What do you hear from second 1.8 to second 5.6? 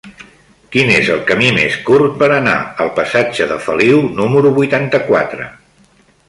curt per anar al passatge de Feliu número vuitanta-quatre?